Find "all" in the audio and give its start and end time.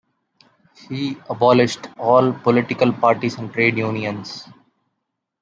1.99-2.33